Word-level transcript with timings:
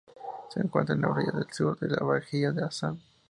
Se 0.49 0.59
encuentra 0.59 0.95
en 0.95 1.01
la 1.01 1.09
orilla 1.11 1.33
sur 1.51 1.77
de 1.77 1.87
la 1.89 1.97
bahía 2.03 2.49
de 2.51 2.63
Asan. 2.63 2.99